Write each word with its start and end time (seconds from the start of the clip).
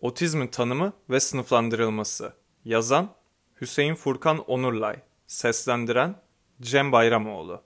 Otizmin 0.00 0.46
tanımı 0.46 0.92
ve 1.10 1.20
sınıflandırılması. 1.20 2.32
Yazan 2.64 3.14
Hüseyin 3.60 3.94
Furkan 3.94 4.38
Onurlay. 4.38 4.96
Seslendiren 5.26 6.22
Cem 6.60 6.92
Bayramoğlu. 6.92 7.62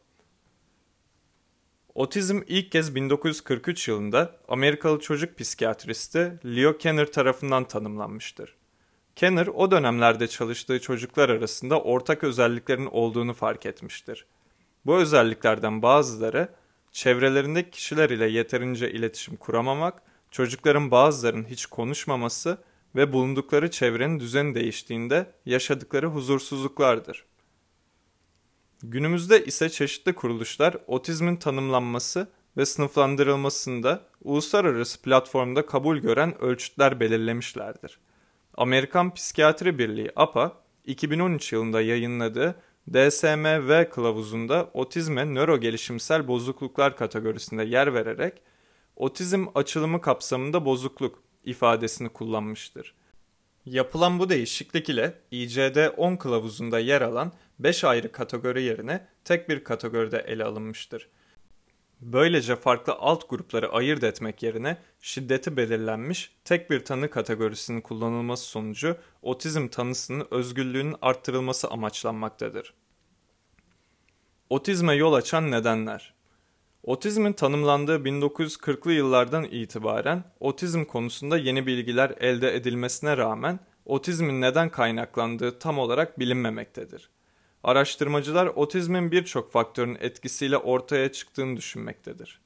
Otizm 1.95 2.40
ilk 2.46 2.72
kez 2.72 2.95
1943 2.95 3.88
yılında 3.88 4.37
Amerikalı 4.48 5.00
çocuk 5.00 5.38
psikiyatristi 5.38 6.38
Leo 6.45 6.79
Kenner 6.79 7.13
tarafından 7.13 7.65
tanımlanmıştır. 7.65 8.56
Kenner 9.17 9.46
o 9.46 9.71
dönemlerde 9.71 10.28
çalıştığı 10.28 10.80
çocuklar 10.80 11.28
arasında 11.28 11.80
ortak 11.80 12.24
özelliklerin 12.24 12.87
olduğunu 12.87 13.35
fark 13.35 13.67
etmiştir. 13.67 14.26
Bu 14.87 14.96
özelliklerden 14.96 15.83
bazıları 15.83 16.48
çevrelerindeki 16.92 17.70
kişiler 17.70 18.10
ile 18.10 18.28
yeterince 18.28 18.92
iletişim 18.92 19.37
kuramamak, 19.37 20.02
çocukların 20.33 20.91
bazılarının 20.91 21.45
hiç 21.45 21.66
konuşmaması 21.66 22.59
ve 22.97 23.12
bulundukları 23.12 23.70
çevrenin 23.70 24.20
düzeni 24.20 24.55
değiştiğinde 24.55 25.33
yaşadıkları 25.47 26.07
huzursuzluklardır. 26.07 27.24
Günümüzde 28.83 29.45
ise 29.45 29.71
çeşitli 29.71 30.12
kuruluşlar 30.12 30.77
otizmin 30.87 31.37
tanımlanması 31.37 32.29
ve 32.57 32.66
sınıflandırılmasında 32.66 34.05
uluslararası 34.24 35.02
platformda 35.02 35.66
kabul 35.66 35.98
gören 35.98 36.43
ölçütler 36.43 37.01
belirlemişlerdir. 37.01 37.99
Amerikan 38.57 39.15
Psikiyatri 39.15 39.79
Birliği 39.79 40.10
APA 40.16 40.52
2013 40.85 41.52
yılında 41.52 41.80
yayınladığı 41.80 42.55
DSM-V 42.93 43.91
kılavuzunda 43.91 44.71
otizme 44.74 45.35
nöro 45.35 45.60
gelişimsel 45.60 46.29
bozukluklar 46.29 46.96
kategorisinde 46.96 47.65
yer 47.65 47.95
vererek 47.95 48.35
otizm 48.96 49.46
açılımı 49.55 50.01
kapsamında 50.01 50.64
bozukluk 50.64 51.23
ifadesini 51.45 52.09
kullanmıştır. 52.09 52.95
Yapılan 53.66 54.18
bu 54.18 54.28
değişiklik 54.28 54.88
ile 54.88 55.18
ICD-10 55.32 56.18
kılavuzunda 56.18 56.79
yer 56.79 57.02
alan 57.02 57.32
5 57.59 57.84
ayrı 57.84 58.12
kategori 58.12 58.62
yerine 58.62 59.07
tek 59.24 59.49
bir 59.49 59.65
kategoride 59.65 60.18
ele 60.18 60.45
alınmıştır. 60.45 61.09
Böylece 62.01 62.57
farklı 62.57 62.93
alt 62.93 63.30
grupları 63.30 63.73
ayırt 63.73 64.04
etmek 64.04 64.42
yerine 64.42 64.78
şiddeti 65.00 65.56
belirlenmiş 65.56 66.32
tek 66.44 66.70
bir 66.70 66.84
tanı 66.84 67.10
kategorisinin 67.10 67.80
kullanılması 67.80 68.44
sonucu 68.44 68.96
otizm 69.22 69.68
tanısının 69.68 70.27
özgürlüğünün 70.30 70.96
arttırılması 71.02 71.68
amaçlanmaktadır. 71.68 72.74
Otizme 74.50 74.94
yol 74.94 75.12
açan 75.12 75.50
nedenler 75.50 76.14
Otizmin 76.84 77.33
tanımlandığı 77.33 77.97
1940'lı 77.97 78.92
yıllardan 78.92 79.44
itibaren 79.44 80.25
otizm 80.41 80.84
konusunda 80.84 81.39
yeni 81.39 81.66
bilgiler 81.66 82.14
elde 82.20 82.56
edilmesine 82.56 83.16
rağmen 83.16 83.61
otizmin 83.84 84.41
neden 84.41 84.69
kaynaklandığı 84.69 85.58
tam 85.58 85.78
olarak 85.78 86.19
bilinmemektedir. 86.19 87.11
Araştırmacılar 87.64 88.47
otizmin 88.47 89.12
birçok 89.12 89.52
faktörün 89.52 89.97
etkisiyle 90.00 90.56
ortaya 90.56 91.12
çıktığını 91.12 91.56
düşünmektedir. 91.56 92.41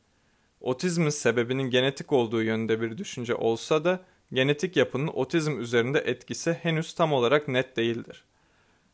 Otizmin 0.61 1.11
sebebinin 1.11 1.71
genetik 1.71 2.13
olduğu 2.13 2.43
yönde 2.43 2.81
bir 2.81 2.99
düşünce 2.99 3.35
olsa 3.35 3.85
da 3.85 4.01
genetik 4.33 4.77
yapının 4.77 5.09
otizm 5.09 5.61
üzerinde 5.61 5.99
etkisi 5.99 6.53
henüz 6.53 6.95
tam 6.95 7.13
olarak 7.13 7.49
net 7.49 7.77
değildir. 7.77 8.25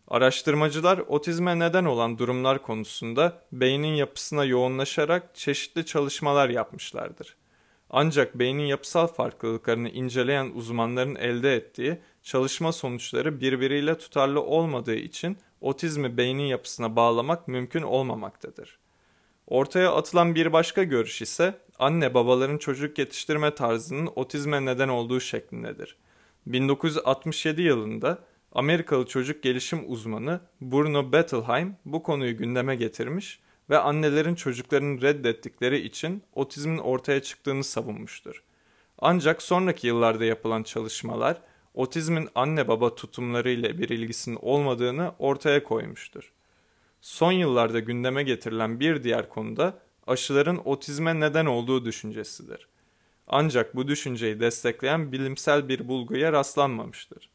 Araştırmacılar 0.08 0.98
otizme 0.98 1.58
neden 1.58 1.84
olan 1.84 2.18
durumlar 2.18 2.62
konusunda 2.62 3.42
beynin 3.52 3.94
yapısına 3.94 4.44
yoğunlaşarak 4.44 5.34
çeşitli 5.34 5.86
çalışmalar 5.86 6.48
yapmışlardır. 6.48 7.36
Ancak 7.90 8.38
beynin 8.38 8.66
yapısal 8.66 9.06
farklılıklarını 9.06 9.88
inceleyen 9.88 10.50
uzmanların 10.54 11.14
elde 11.14 11.54
ettiği 11.54 11.98
çalışma 12.22 12.72
sonuçları 12.72 13.40
birbiriyle 13.40 13.98
tutarlı 13.98 14.42
olmadığı 14.42 14.94
için 14.94 15.38
otizmi 15.60 16.16
beynin 16.16 16.42
yapısına 16.42 16.96
bağlamak 16.96 17.48
mümkün 17.48 17.82
olmamaktadır. 17.82 18.78
Ortaya 19.46 19.92
atılan 19.92 20.34
bir 20.34 20.52
başka 20.52 20.82
görüş 20.82 21.22
ise 21.22 21.58
anne 21.78 22.14
babaların 22.14 22.58
çocuk 22.58 22.98
yetiştirme 22.98 23.54
tarzının 23.54 24.10
otizme 24.16 24.64
neden 24.64 24.88
olduğu 24.88 25.20
şeklindedir. 25.20 25.96
1967 26.46 27.62
yılında 27.62 28.18
Amerikalı 28.54 29.06
çocuk 29.06 29.42
gelişim 29.42 29.92
uzmanı 29.92 30.40
Bruno 30.60 31.12
Bettelheim 31.12 31.76
bu 31.84 32.02
konuyu 32.02 32.36
gündeme 32.36 32.76
getirmiş 32.76 33.40
ve 33.70 33.78
annelerin 33.78 34.34
çocuklarını 34.34 35.02
reddettikleri 35.02 35.78
için 35.78 36.22
otizmin 36.34 36.78
ortaya 36.78 37.22
çıktığını 37.22 37.64
savunmuştur. 37.64 38.42
Ancak 38.98 39.42
sonraki 39.42 39.86
yıllarda 39.86 40.24
yapılan 40.24 40.62
çalışmalar 40.62 41.40
otizmin 41.74 42.28
anne 42.34 42.68
baba 42.68 42.94
tutumları 42.94 43.50
ile 43.50 43.78
bir 43.78 43.88
ilgisinin 43.88 44.38
olmadığını 44.42 45.12
ortaya 45.18 45.64
koymuştur. 45.64 46.32
Son 47.00 47.32
yıllarda 47.32 47.80
gündeme 47.80 48.22
getirilen 48.22 48.80
bir 48.80 49.04
diğer 49.04 49.28
konuda 49.28 49.78
aşıların 50.06 50.68
otizme 50.68 51.20
neden 51.20 51.46
olduğu 51.46 51.84
düşüncesidir. 51.84 52.68
Ancak 53.26 53.76
bu 53.76 53.88
düşünceyi 53.88 54.40
destekleyen 54.40 55.12
bilimsel 55.12 55.68
bir 55.68 55.88
bulguya 55.88 56.32
rastlanmamıştır. 56.32 57.31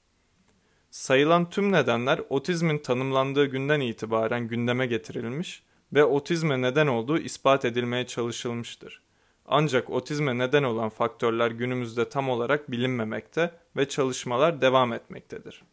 Sayılan 0.98 1.50
tüm 1.50 1.72
nedenler 1.72 2.22
otizmin 2.30 2.78
tanımlandığı 2.78 3.46
günden 3.46 3.80
itibaren 3.80 4.48
gündeme 4.48 4.88
getirilmiş 4.88 5.64
ve 5.94 6.04
otizme 6.04 6.62
neden 6.62 6.88
olduğu 6.88 7.18
ispat 7.18 7.66
edilmeye 7.66 8.08
çalışılmıştır. 8.08 9.02
Ancak 9.46 9.90
otizme 9.90 10.38
neden 10.38 10.64
olan 10.64 10.90
faktörler 10.90 11.52
günümüzde 11.52 12.10
tam 12.10 12.30
olarak 12.30 12.72
bilinmemekte 12.72 13.52
ve 13.76 13.90
çalışmalar 13.90 14.62
devam 14.62 14.94
etmektedir. 14.94 15.64